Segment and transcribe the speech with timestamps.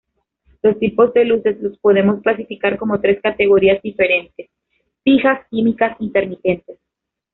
[0.63, 4.49] Los tipos de luces los podemos clasificar como tres categorías diferentes:
[5.03, 6.79] fijas, químicas, intermitentes.